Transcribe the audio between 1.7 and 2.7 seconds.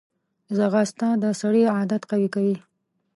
عادت قوي کوي